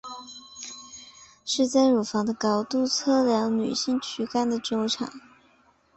[1.45, 5.07] 是在乳房的高度测量女性躯干的周长。